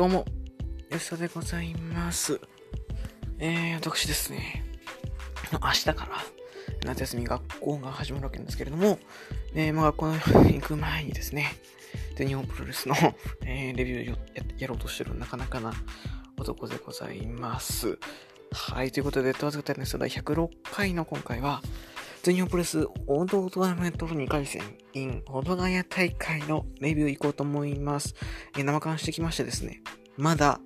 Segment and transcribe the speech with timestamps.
[0.00, 0.24] どうも、
[0.88, 2.40] 安田でございます。
[3.38, 4.64] えー、私ですね、
[5.52, 6.08] 明日から
[6.86, 8.98] 夏休み学校が始まるわけなんですけれども、
[9.54, 11.52] えー、まあ学校に行く前にですね、
[12.16, 12.94] で日本プロレスの、
[13.44, 14.18] えー、レビューを
[14.56, 15.74] やろうとしてるなかなかな
[16.38, 17.98] 男でございます。
[18.52, 21.60] はい、ということで、問わず語りの第106回の今回は、
[22.22, 24.60] 全日本プレス王道トーナメントの2回戦
[24.92, 28.14] in 保土ヶ谷大会のレビュー行こうと思います。
[28.58, 29.80] え生感してきましてですね、
[30.18, 30.60] まだ、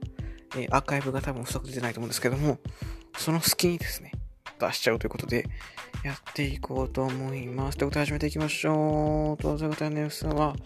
[0.56, 2.58] えアーカイブが多分不足出てないと思うんですけども、
[3.16, 4.10] その隙にですね、
[4.58, 5.46] 出しちゃうということで、
[6.02, 7.78] やっていこうと思います。
[7.78, 9.42] ということで始めていきましょう。
[9.42, 10.56] と、ということで、ね、は、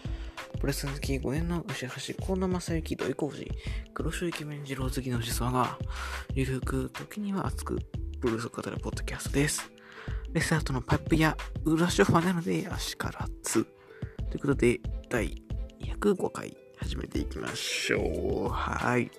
[0.58, 3.46] プレス好き5年の牛橋、河野正幸、土井浩二、
[3.92, 5.78] 黒潮イケメン二郎好きの牛沢が、
[6.32, 7.78] ゆるく、時には熱く、
[8.22, 9.77] プロレスを語るポッドキャストです。
[10.32, 13.64] レスタートのパイプや裏ショファなので、足からつ。
[14.30, 15.42] ということで、第
[15.80, 18.48] 105回始めていきましょう。
[18.48, 19.10] はい。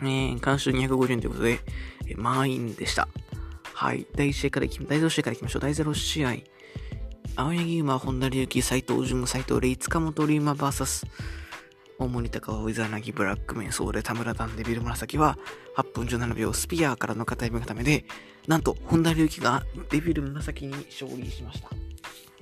[0.00, 1.60] えー、監修250円ということで、
[2.06, 3.08] えー満員でした。
[3.74, 4.06] はい。
[4.14, 5.62] 第1試合からいき、第0試合からいきましょう。
[5.62, 6.36] 第0試合。
[7.36, 11.06] 青柳馬、本田隆起、斎藤潤、斎藤レイ、塚本龍馬 VS、
[12.00, 15.36] 大森高尾、イザーナギ、ブラックメン、ソーレ、田村ダン、デビル紫は、
[15.76, 18.04] 8分17秒、スピアーからの片指固めで、
[18.46, 21.70] なんと、本田隆起がデビル紫に勝利しました。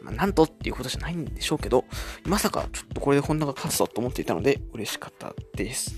[0.02, 1.86] まあ、なんとっていうことじゃないんでしょうけど、
[2.26, 5.96] まさかちょっとこれで本田が勝つとと思っていたので、嬉しかったです。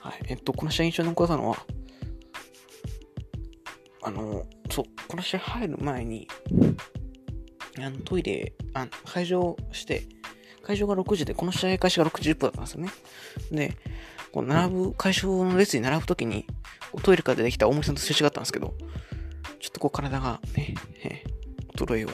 [0.00, 0.20] はい。
[0.26, 1.56] えっと、この試合印象に残ったのは、
[4.02, 6.28] あの、そう、この試合入る前に、
[7.78, 10.06] あのトイレ、あ会場して、
[10.68, 12.90] 会場が6時で、この試合開始が60分だったんですよね。
[13.50, 13.74] で、
[14.32, 16.44] こう並ぶ、会場の列に並ぶときに、
[17.02, 18.74] トイレから出てきた大森さんとすれ違ったんですけど、
[19.60, 21.24] ちょっとこう体がね、え
[21.74, 22.08] 衰えを、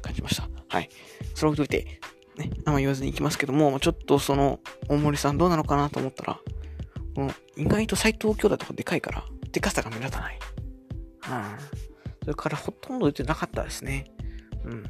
[0.00, 0.48] 感じました。
[0.68, 0.88] はい。
[1.34, 2.00] それを置いといて、
[2.38, 6.40] ね、あんま言わずに行きますけども、ちょっとその、大森さんどうなのかなと思ったら、
[7.14, 10.38] この意外と斎藤兄弟とかでかいから、でかさが目立たない。
[10.38, 11.58] うん。
[12.22, 14.06] それからほとんど出てなかったですね。
[14.64, 14.84] うん。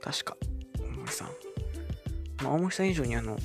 [0.00, 0.36] 確か、
[0.80, 1.47] 大森さん。
[2.42, 3.36] まあ、大森さん以上にあの、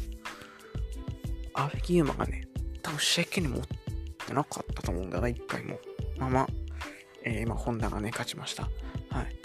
[1.53, 2.47] 阿部木優馬がね、
[2.81, 3.61] 多分試合権に持っ
[4.27, 5.79] てなかったと思うんだな、一回も。
[6.17, 6.47] まあまあ、
[7.23, 8.63] えー、今、ホンダがね、勝ちました。
[9.09, 9.35] はい。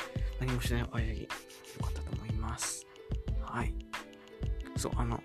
[0.41, 1.29] 何もしない青柳、よ
[1.83, 2.87] かったと思います。
[3.43, 3.75] はい。
[4.77, 5.21] そう、あの、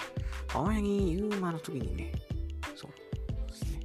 [0.54, 2.12] 青柳優馬の時にね、
[2.76, 3.80] そうですね。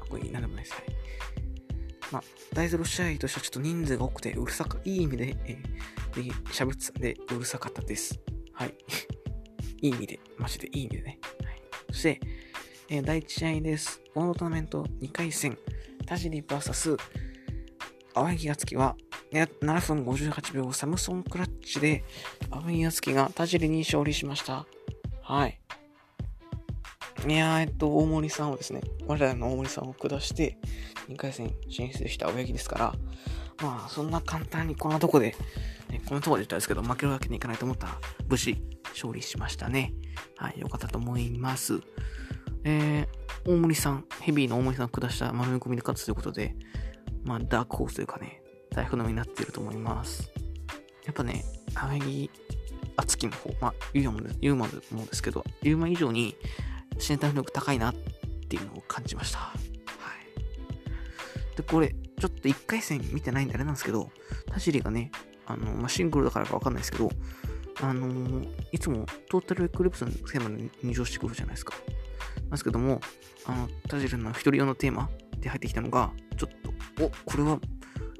[0.00, 0.74] あ、これ、なんでもないです。
[0.74, 0.84] はい。
[2.10, 2.22] まあ、
[2.54, 8.20] 第0試合としてはちょっと人数が多くて、うるさか、いい意味で、えー、で喋ってたんで、うるさかったです。
[8.52, 8.74] はい。
[9.80, 11.18] いい意味で、マジでいい意味でね。
[11.44, 11.62] はい。
[11.90, 12.20] そして、
[12.88, 14.00] えー第1試合です。
[14.14, 15.58] オートーナメント2回戦、
[16.06, 16.98] 田尻 VS
[18.14, 18.96] 青柳敦樹は、
[19.30, 22.02] 7分58秒サムソンクラッチで、
[22.50, 24.66] 青柳敦樹が田尻に勝利しました。
[25.22, 25.60] はい。
[27.26, 30.56] いやー、えっと、大森さんをですね、我らの大森さんを下して、
[31.08, 32.94] 2回戦進出した青柳ですから、
[33.62, 35.34] まあ、そんな簡単にこんなとこで、
[35.90, 38.56] ね、こんなとこで言ったんですけど、負けるわけにいかないと思ったら、無事、
[38.98, 39.92] 勝利しましたね。
[40.36, 41.80] はい、よかったと思います。
[42.64, 46.56] えー、大森さん、ヘビーの大森さんを下した丸め込みで勝つということで、
[47.24, 50.30] まあ、ダークホースというかね、大好みになっていると思います。
[51.04, 51.44] やっぱね、
[51.74, 52.30] 青柳
[52.96, 56.36] 敦樹の方、まあ、ユーマもユーマもですけど、ユーマ以上に
[56.96, 57.94] 身体能力高いなっ
[58.48, 59.38] ていうのを感じました。
[59.38, 61.56] はい。
[61.56, 64.10] で、これ、ちょっと1回戦見てないんであれなんですけど、
[64.50, 65.12] 田尻がね、
[65.46, 67.10] あの、まあ、シングルだからかわかんないですけど、
[67.80, 71.74] あのーいつもトータルエクリプスのテーマで入場してくるじゃないですか。
[72.42, 73.00] なんですけども、
[73.46, 75.08] あの、田尻の一人用のテーマ
[75.38, 76.60] で入ってきたのが、ちょっ
[76.96, 77.58] と、お、これは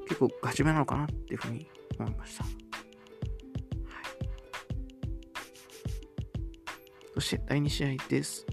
[0.07, 1.67] 結構ガチめなのかなっていうふうに
[1.99, 2.45] 思いました。
[7.15, 8.45] そして第2試合です。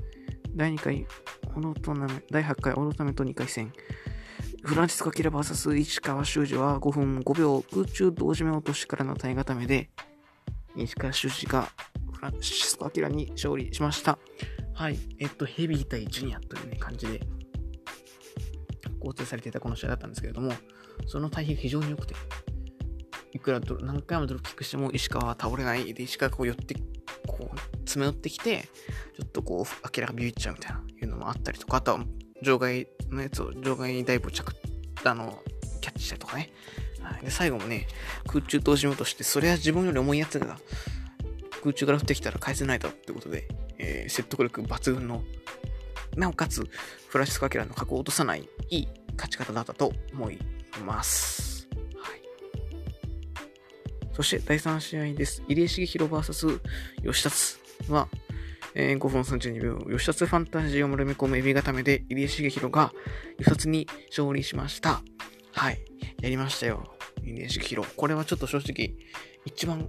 [0.54, 1.06] 第2回、
[1.54, 3.72] オールトナメ、第8回オールトナメント2回戦。
[4.64, 9.90] フランシスコ・キラ VS 市川修司は5分5秒空中同時目落としからの体固めで、
[10.84, 11.68] 石川修司が
[12.12, 14.18] フランシスコ・アキラに勝利しました。
[14.74, 14.98] はい。
[15.18, 17.20] えっと、ヘビー対ジュニアというね、感じで、
[19.00, 20.52] 構成されていたこの試合だったんですけれども、
[21.06, 22.14] その対比が非常に良くて、
[23.32, 26.74] いくらド何回もドロップキックしても石川は倒れないで、石川がこう寄って、
[27.26, 28.68] こう、詰め寄ってきて、
[29.16, 32.04] ちょっとこう、アキラがビビっちゃうみたいな、いうのもあったりとか、あとは、
[32.42, 34.44] 場外のやつを、場外にダイブを着、
[35.04, 35.42] あの、
[35.80, 36.50] キャッチしたりとかね。
[37.22, 37.86] で、最後もね、
[38.26, 40.58] 空中投資として、それは自分より重いやつが、
[41.62, 43.48] 空中から降ってきたら返せないだろうってことで、
[43.78, 45.22] えー説得力抜群の、
[46.16, 46.68] なおかつ、
[47.08, 50.38] フランシスコ・アキラの格を落とさない、いい勝ち方だったと思い
[50.84, 51.68] ます。
[51.98, 52.22] はい。
[54.12, 55.42] そして、第3試合です。
[55.48, 56.60] 入江茂弘 VS
[57.04, 57.56] 吉達
[57.90, 58.08] は、
[58.74, 62.92] えー、5分32秒、吉達ファンタジーを丸め込むエビ固めで、入江茂弘が
[63.38, 65.02] 吉達に勝利しました。
[65.52, 65.80] はい。
[66.20, 66.95] やりましたよ。
[67.26, 67.88] 入江茂弘。
[67.96, 68.94] これはちょっと正直、
[69.44, 69.88] 一番、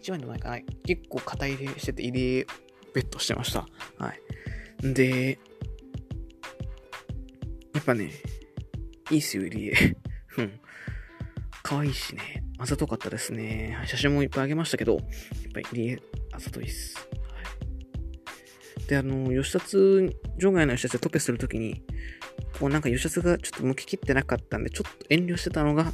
[0.00, 0.60] 一番じゃないかな。
[0.84, 2.46] 結構肩入れしてて、入江
[2.94, 3.66] ベットしてました。
[3.98, 4.12] は
[4.82, 4.92] い。
[4.94, 5.38] で、
[7.74, 8.10] やっぱね、
[9.10, 9.96] いいっすよ、入江。
[10.38, 10.60] うん。
[11.62, 12.44] 可愛いしね。
[12.58, 13.78] あざとかったですね。
[13.86, 15.02] 写真もいっぱいあげましたけど、やっ
[15.52, 15.98] ぱり入江、
[16.32, 16.96] あざといっす。
[16.96, 18.88] はい。
[18.88, 21.82] で、あの、吉達、場外の吉達でトペするときに、
[22.58, 25.92] こうなんか吉達がちょっと向ききってなかったんで、ちょっと遠慮してたのが、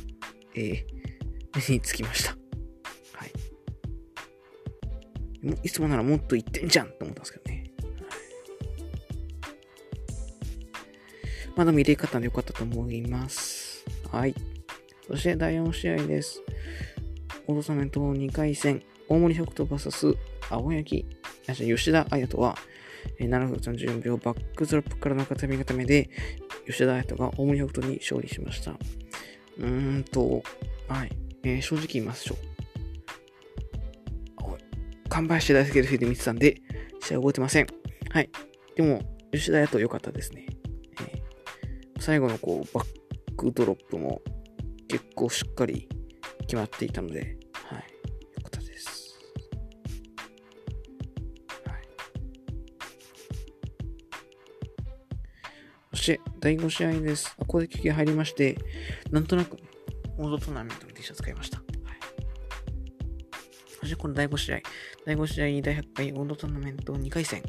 [0.55, 2.37] えー、目につきました。
[3.13, 3.33] はい。
[5.63, 7.71] いつもならもっと言ってんじゃんと思ったんですけどね。
[11.57, 13.85] まだ見れ方でよかったと思います。
[14.11, 14.35] はい。
[15.07, 16.43] そして第4試合です。
[17.47, 20.17] オートサメント2回戦、大森北斗 VS
[20.49, 21.07] 青柳、
[21.47, 22.57] 吉田彩斗は、
[23.19, 26.09] 7分34秒バックズロップからの片身固めで、
[26.67, 28.77] 吉田彩斗が大森北斗に勝利しました。
[29.59, 30.43] うーんと、
[30.89, 31.13] はい、
[31.45, 32.53] えー、正直言いましょう。
[35.09, 36.63] 完売して大好きで見てたんで、
[37.03, 37.67] 試合覚えてません。
[38.11, 38.31] はい。
[38.77, 40.47] でも、吉田やと良かったですね。
[42.01, 44.23] 最後のこうバックドロップも
[44.89, 45.89] 結構しっかり
[46.41, 47.37] 決まっていたので、
[56.03, 57.35] して、第5試合です。
[57.39, 58.59] ここで休憩入りまして、
[59.11, 59.57] なんとなく、
[60.19, 61.59] オードトーナメントの T シャツ買いました。
[61.59, 61.67] はい、
[63.81, 64.61] そして、この第5試合、
[65.07, 67.43] 第5試合第100回オードトーナメント2回戦、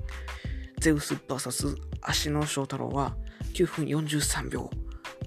[0.80, 3.18] ゼウス VS 足野翔太郎は、
[3.54, 4.70] 9分43秒、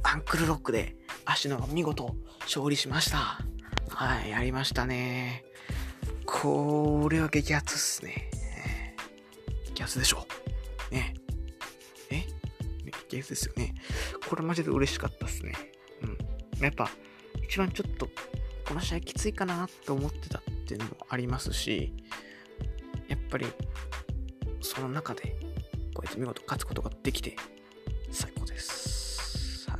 [0.02, 3.40] アンクルロックで足野が見事勝利しました。
[3.88, 5.44] はい、やりましたね。
[6.24, 8.30] これは激アツっすね。
[9.74, 10.26] 激アツでしょ。
[10.90, 11.14] ね。
[13.12, 13.74] え激アツですよね。
[14.28, 15.54] これマジで嬉しかったっすね。
[16.02, 16.62] うん。
[16.62, 16.90] やっぱ、
[17.42, 18.08] 一番ちょっと、
[18.66, 21.92] この試合きついかなって思ってたっていうのもありますし、
[23.08, 23.46] やっぱり、
[24.60, 25.36] その中で、
[25.94, 27.36] こうやって見事勝つことができて、
[28.10, 29.70] 最高です。
[29.70, 29.78] は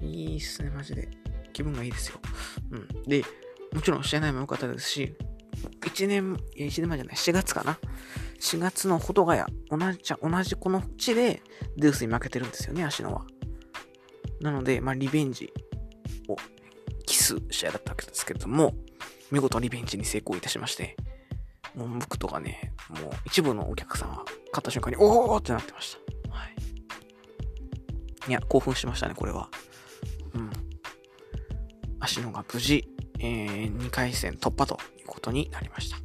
[0.00, 0.06] い。
[0.06, 1.08] いいっすね、マジで。
[1.52, 2.20] 気分がいいですよ。
[2.70, 3.02] うん。
[3.04, 3.24] で、
[3.72, 5.14] もちろん試合内も良かったですし、
[5.80, 7.78] 1年、1年前じゃない、4月かな。
[8.42, 11.42] 4月の保土ヶ谷、同じ、同じこの地で、
[11.76, 13.24] デウスに負けてるんですよね、芦野は。
[14.40, 15.52] なので、まあ、リベンジ
[16.28, 16.36] を
[17.06, 18.74] 期す試合だったわけですけれども、
[19.30, 20.96] 見事リベンジに成功いたしまして、
[21.76, 25.96] もう僕とかね、もう一部のお客さんは買った瞬間に、おーってなってまし
[26.28, 26.36] た。
[26.36, 26.54] はい。
[28.28, 29.48] いや、興奮しましたね、これは。
[30.34, 30.50] うん。
[32.00, 32.84] 足野が無事、
[33.20, 36.01] えー、2回戦突破ということになりました。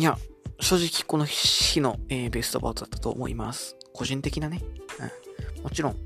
[0.00, 0.02] い。
[0.02, 0.18] や、
[0.60, 3.76] 正直この日の、えー、ベストバウトだったと思います。
[3.92, 4.62] 個人的なね。
[5.56, 5.62] うん。
[5.62, 5.96] もちろん、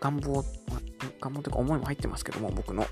[0.00, 0.44] 願望、
[1.20, 2.86] 願望というか思いも入ってますけども、僕の。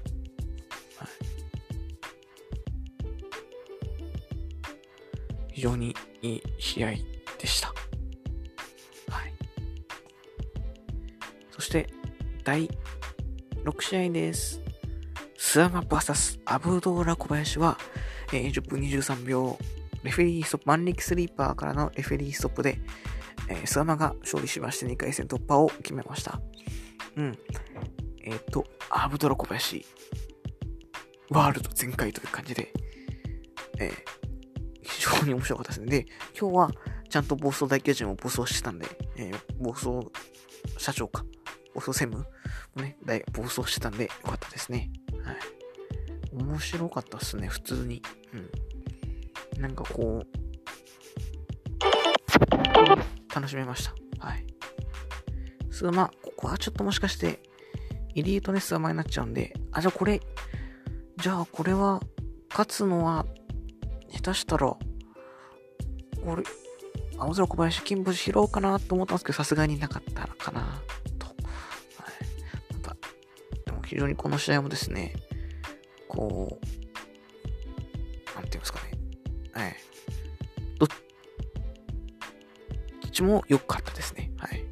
[5.53, 6.91] 非常にいい試合
[7.39, 7.69] でした。
[7.69, 9.33] はい。
[11.51, 11.89] そして、
[12.45, 12.69] 第
[13.65, 14.61] 6試合です。
[15.39, 17.79] スアマ VS アブドーラ小林は、
[18.35, 19.59] えー、10分23秒、
[20.07, 22.79] レフェリーストップ、万力スリーパーからのレフェリーストップで、
[23.49, 26.41] えー、スアマが勝利しまして2回戦突破を決めました。
[27.17, 27.39] うん。
[28.23, 29.85] えっ、ー、と、アブドラ小林、
[31.31, 32.73] ワールド全開という感じで、
[33.81, 33.93] えー、
[34.83, 35.87] 非常に面白かったですね。
[35.89, 36.07] で、
[36.39, 36.71] 今日は
[37.11, 38.87] ちゃんと暴走大巨人も暴走してたんで、
[39.17, 40.09] えー、暴走
[40.79, 41.25] 社長か、
[41.75, 42.25] 暴走専務
[42.77, 42.97] もね、
[43.33, 44.89] 暴走してたんでよかったですね。
[45.25, 45.37] はい。
[46.33, 48.01] 面白かったっすね、普通に。
[48.33, 48.66] うん。
[49.59, 50.37] なんかこう、
[53.35, 53.95] 楽しめました。
[54.27, 54.47] はい。
[55.71, 57.41] スーマ、ここはちょっともしかして、
[58.15, 60.21] エリートネスーマになっちゃうんで、あ、じゃあこれ、
[61.19, 62.01] じゃあこれは、
[62.51, 63.27] 勝つのは、
[64.11, 64.77] 下手したら、
[66.25, 66.43] 俺、
[67.19, 70.83] 青空小林金星拾おうかなと思ったんですけど、さすがになかったかな、
[71.19, 71.27] と。
[71.27, 71.37] はい。
[72.75, 72.97] また、
[73.65, 75.15] でも非常にこの試合もですね、
[76.09, 76.86] こう、
[83.17, 84.31] ちも良かったですね。
[84.39, 84.63] はい。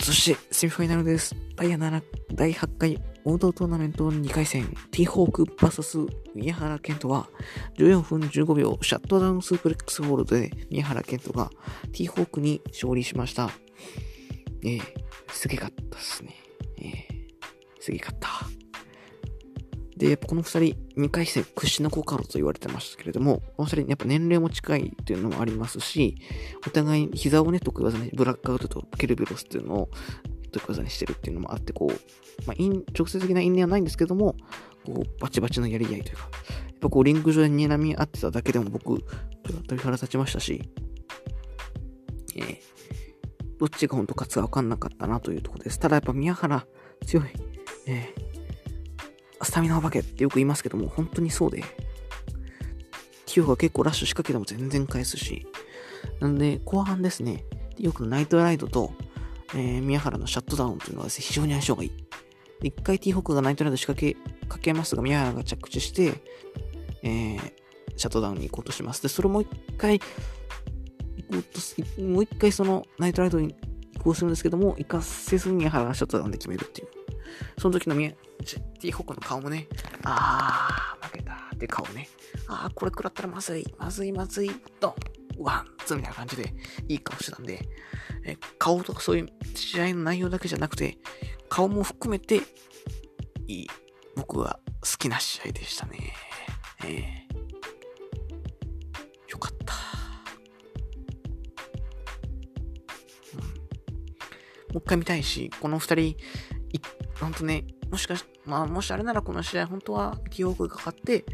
[0.00, 1.36] そして、セミファイナルです。
[1.54, 2.02] 第7、
[2.32, 7.28] 第8回王道トーナメント2回戦、ティーホーク VS 宮原健人は、
[7.76, 11.50] 14分15秒、シャットダウンスープレックスホールで宮原健人が
[11.92, 13.50] ティーホークに勝利しました。
[14.62, 14.82] えー、
[15.30, 16.34] すげかったっすね。
[16.80, 17.06] え
[17.78, 18.47] 次勝った。
[19.98, 26.16] で、やっぱこの二人、2回戦屈指の好カードと言われてましたけれども、この二人、やっぱ年齢も近いっていうのもありますし、
[26.64, 29.90] お互い膝をね、得意技に、ブラックアウトとケルベロスっていうのを
[30.52, 32.62] 得意技にしてるっていうのもあって、こう、まあ、
[32.96, 34.36] 直接的な因縁はないんですけども、
[34.86, 36.28] こう、バチバチのやり合いというか、
[36.68, 39.02] やっぱこう、リング上で睨み合ってただけでも僕、
[39.66, 40.70] 鳥肌立ちましたし、
[42.36, 42.56] えー、
[43.58, 45.80] どっちが本当勝つか分かんなかったなというところです。
[45.80, 46.64] ただやっぱ宮原
[47.04, 47.24] 強い、
[47.88, 48.27] えー
[49.42, 51.62] スタミナお化けってよく言いますけども、本当にそうで、
[53.26, 55.46] ティオが結構ラッシュ仕掛けても全然返すし、
[56.20, 57.44] なんで、後半ですね、
[57.78, 58.92] よくナイトライドと、
[59.54, 61.92] えー、宮原のシャットダウンというのはね、非常に相性がいい。
[62.62, 64.16] 一回ティーホックがナイトライド仕掛け
[64.48, 66.14] かけますが、宮原が着地して、
[67.02, 67.52] えー、
[67.96, 69.02] シャットダウンに行こうとします。
[69.02, 70.06] で、それもう一回、行
[71.30, 73.54] こうと、もう一回そのナイトライドに
[73.94, 76.88] 移行するんですけども、行かせずに宮原がシャットダウンで決めるっていう。
[77.58, 79.68] その時の宮、ティーホックの顔もね、
[80.04, 82.08] あー、負けたって顔ね、
[82.48, 84.94] あー、これ食らったらまずい、まずい、まずい、と、
[85.38, 86.52] ワン、ツーみたいな感じで、
[86.88, 87.68] いい顔してたんで、
[88.24, 90.98] え顔とかそういう試合の内容だけじゃなくて、
[91.48, 92.40] 顔も含めて、
[93.46, 93.66] いい、
[94.16, 96.12] 僕は好きな試合でしたね。
[96.84, 99.74] えー、よかった。
[104.72, 106.16] もう一回見たいし、この二人、
[107.20, 111.24] ほんとね、もしかし、まあ、もしあれならこの試合、本当は記憶がかかって、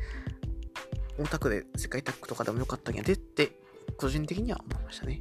[1.18, 3.52] オタクで世界タッグとかでもよかったんやでって、
[3.96, 5.20] 個人的には思いましたね。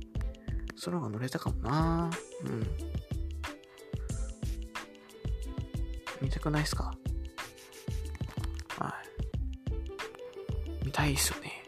[0.76, 2.10] その方が乗れたかもな
[2.46, 2.68] うん。
[6.22, 6.94] 見たくないっすか？
[8.80, 8.96] は
[10.82, 10.86] い。
[10.86, 11.64] 見たいっすよね。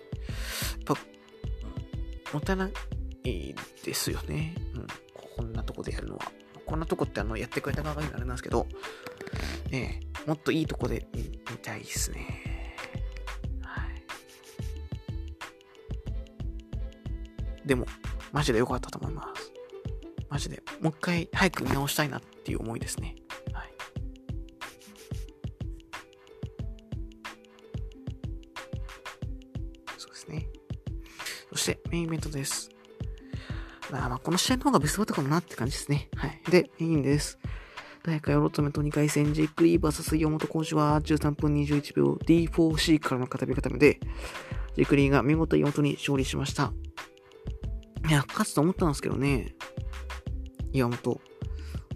[0.87, 2.69] やっぱ、もったいな
[3.23, 4.55] いですよね。
[4.73, 4.87] うん。
[5.35, 6.31] こんなとこでやるのは。
[6.65, 8.67] こんなとこってあの、やってくれた側がいいのあれなんですけど、
[9.72, 12.75] ええ、もっといいとこで見たいですね。
[13.62, 13.84] は
[17.63, 17.67] い。
[17.67, 17.86] でも、
[18.31, 19.51] マジで良かったと思います。
[20.29, 20.62] マジで。
[20.81, 23.15] もう一回早く見直したいなっていう思いですね。
[23.53, 23.74] はい。
[29.98, 30.50] そうですね。
[31.51, 32.75] そして、メインイベントです。
[33.92, 36.10] あまあ、この試合の方がベストバットかもなって感じですね。
[36.15, 36.42] はい。
[36.50, 37.38] で、メインです。
[38.04, 44.00] 大会ロトメと2回戦、ジェイク・リー VS 岩本浩二は13分21秒 D4C からの片手固めで、
[44.75, 46.72] ジェイク・リーが見事岩本に勝利しました。
[48.08, 49.56] いや、勝つと思ったんですけどね。
[50.72, 51.20] 岩本。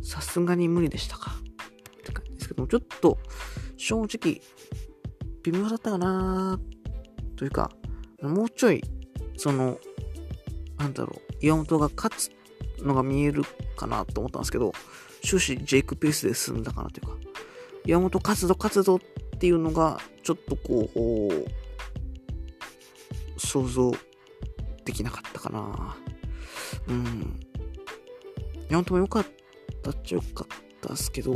[0.01, 1.31] さすがに無理でしたか。
[1.99, 3.19] って感じですけども、ちょっと、
[3.77, 4.41] 正直、
[5.43, 6.59] 微妙だったかな
[7.35, 7.71] というか、
[8.21, 8.83] もうちょい、
[9.37, 9.77] その、
[10.79, 12.31] なんだろう、岩本が勝つ
[12.81, 13.43] のが見える
[13.75, 14.73] かなと思ったんですけど、
[15.21, 17.17] 終始ジェイクペースで進んだかなというか、
[17.85, 18.99] 岩本勝つぞ勝つぞ
[19.35, 20.99] っていうのが、ちょっとこう、
[23.39, 23.91] 想像
[24.85, 25.97] できなかったかな。
[26.87, 27.39] うん。
[28.69, 29.25] 山本も良かっ
[29.83, 30.47] たっちゃ良かっ
[30.81, 31.33] たっすけど、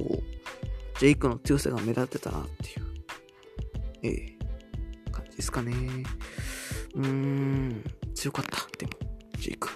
[1.00, 2.86] ジェイクの強さが目立ってたなっていう、
[4.04, 4.38] ええ、
[5.12, 5.74] 感じですかね。
[6.96, 7.84] うーん、
[8.14, 8.58] 強かった。
[8.78, 9.13] でも、
[9.44, 9.68] ジェイク。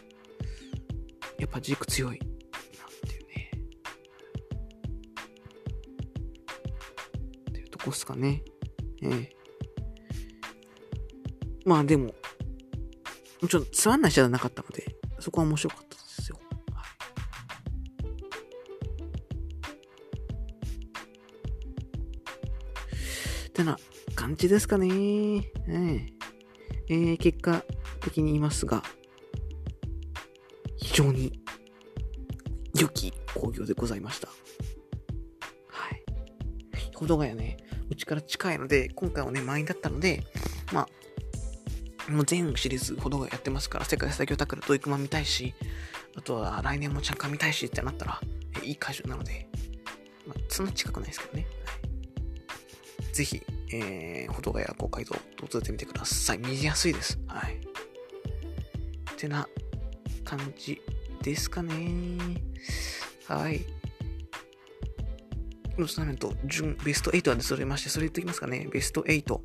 [1.40, 2.20] やっぱジーク強い。
[2.20, 2.30] なん
[3.06, 3.52] ていうね。
[7.50, 8.44] っていうとこっすかね。
[9.04, 9.30] ええ
[11.66, 12.16] まあでも、
[13.42, 14.86] もちろんつまんない試合じゃなかったので、
[15.20, 16.40] そこは面白かったですよ。
[16.72, 16.84] は
[23.46, 23.48] い。
[23.48, 23.78] ってな
[24.16, 24.88] 感じですかね。
[24.88, 26.14] ええ
[26.88, 27.66] えー、結果
[28.00, 28.82] 的に言いますが、
[30.78, 31.42] 非常に
[32.80, 34.28] 良き工業でございました。
[35.70, 36.04] はい。
[36.96, 37.58] 保土ヶ谷ね、
[37.90, 40.24] うちから近いので、今回はね、満員だったので、
[40.72, 40.88] ま
[42.08, 45.54] あ、もう全シリーズほどがやってますから、世界最強タックルドイクマ見たいし、
[46.16, 48.22] あとは来年もチャンカン見たいしってなったら、
[48.64, 49.48] いい会場なので、
[50.26, 51.48] まあ、そんな近くないですけどね。
[53.04, 53.42] はい、ぜひ、
[53.72, 56.38] えー、ほどがや公会堂、訪れてみてください。
[56.38, 57.20] 見やすいです。
[57.28, 57.58] はい。
[57.58, 59.48] ってな
[60.28, 60.82] 感じ
[61.24, 62.18] ですかね。
[63.30, 63.66] はい。
[65.78, 68.68] のトーナメント、準ベスト8は出揃いまして、それ言っておきますかね。
[68.70, 69.40] ベスト8。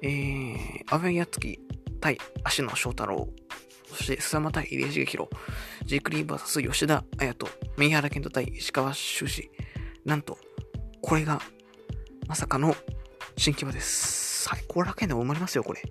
[0.00, 0.56] えー、
[0.88, 1.60] アベンヤツキ
[2.00, 3.28] 対足野翔太郎。
[3.88, 5.30] そして、スサマ対入江茂弘。
[5.84, 7.52] ジェイクリーバーサス吉田彩斗。
[7.76, 9.50] メイハラケント対石川修司。
[10.06, 10.38] なんと、
[11.02, 11.42] これが、
[12.26, 12.74] まさかの
[13.36, 14.44] 新規場です。
[14.44, 15.82] 最高楽園でも生まれますよ、これ。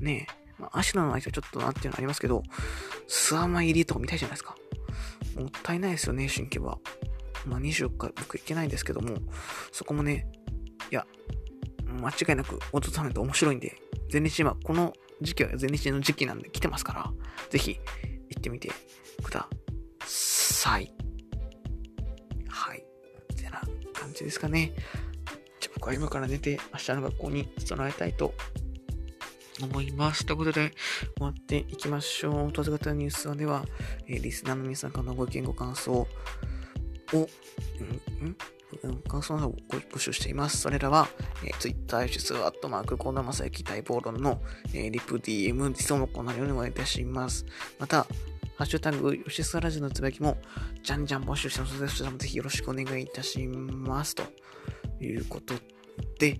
[0.00, 0.46] ねえ。
[0.58, 2.42] まあ、足野の相手はちょっとなっていうのありますけど、
[3.06, 4.56] スアマ入りとか見たいじゃないですか。
[5.36, 6.78] もったいないですよね、新規は。
[7.46, 9.16] まあ、24日僕行けないんですけども、
[9.72, 10.26] そこもね、
[10.90, 11.06] いや、
[12.00, 13.76] 間違いなく訪れると面白いんで、
[14.10, 17.12] 全日今、この時期は全日の時期なんで来てますから、
[17.50, 17.78] ぜひ
[18.30, 18.70] 行ってみて
[19.22, 19.48] くだ
[20.04, 20.92] さい。
[22.48, 22.78] はい。
[23.32, 24.72] ってな感じですかね。
[25.60, 28.34] じゃ僕は今から寝て明日の学校に備えたいと
[29.64, 30.26] 思います。
[30.26, 30.72] ということで、
[31.16, 32.52] 終わっていきましょう。
[32.52, 33.64] 当時型ニュースでは、
[34.06, 36.08] えー、リスナーの皆さんからのご意見ご感想を、
[37.12, 37.26] うん、
[38.22, 38.36] うん
[39.08, 40.58] 感想などをご募集しています。
[40.58, 41.08] それらは、
[41.44, 44.40] えー、Twitter、アットマーク、コーナーマサヤキ待望論の、
[44.74, 47.46] えー、リプ DM、理想のコーナーようにお願いいたします。
[47.78, 48.06] また、
[48.56, 50.38] ハッシュタグ、吉沢ラジオのつぶやきも、
[50.82, 54.14] じゃんじゃん募集してますので、そちらもぜひよろしくお願いいたします。
[54.14, 54.24] と
[55.00, 55.54] いうこと
[56.18, 56.36] で、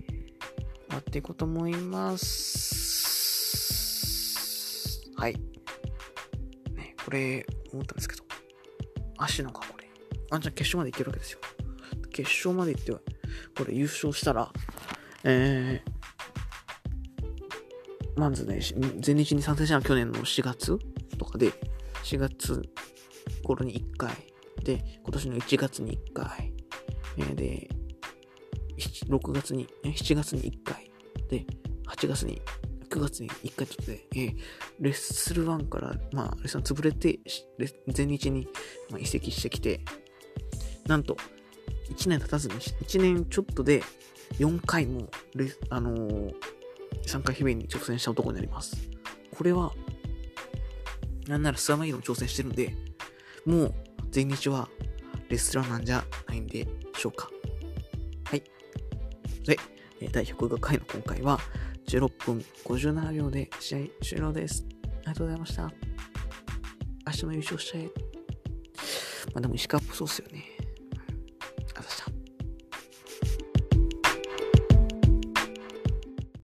[0.89, 3.06] 終わっていこうと思います。
[5.17, 5.35] はい。
[6.75, 8.25] ね、これ、思ったんですけど、
[9.19, 9.89] 足のか、これ。
[10.31, 11.41] あんちゃん決勝までいけるわけですよ。
[12.13, 13.01] 決勝まで行っては、
[13.57, 14.53] これ優勝したら、
[15.25, 18.61] えー、まずね、
[18.99, 20.79] 全日に参戦したのは去年の4月
[21.19, 21.53] とかで、
[22.05, 22.63] 4月
[23.43, 24.13] 頃に1回、
[24.65, 26.53] で、今年の1月に1回、
[27.19, 27.69] えー、で、
[29.09, 30.91] 6月に、7月に1回、
[31.29, 31.47] で、
[31.87, 32.41] 8月に、
[32.97, 34.37] 9月に1回とって、えー、
[34.81, 37.21] レッスル1から、まあ、レッスン潰れて、
[37.89, 38.49] 全日に、
[38.91, 39.81] ま、移籍してきて、
[40.87, 41.17] なんと、
[41.91, 43.83] 1年経たずに、1年ちょっとで
[44.39, 46.35] 4回もレ、あのー、
[47.07, 48.77] 3回日々に挑戦した男になります。
[49.37, 49.73] これは、
[51.29, 52.75] なんならスワマイロも挑戦してるんで、
[53.45, 53.75] もう
[54.11, 54.71] 全日は
[55.29, 57.29] レスラーなんじゃないんでしょうか。
[58.25, 58.43] はい。
[59.45, 59.59] で、
[60.13, 61.39] 第105回の今回は
[61.87, 64.65] 16分57秒で試合終了です。
[64.83, 65.63] ありがとうございました。
[67.07, 67.83] 明日も優勝したい。
[67.85, 67.91] ま
[69.37, 70.56] あでも石川っぽそうっすよね。